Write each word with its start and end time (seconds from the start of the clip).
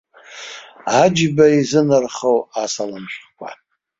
Аџьба 1.01 1.45
изынархоу 1.59 2.39
асалам 2.63 3.05
шәҟәқәа. 3.11 3.49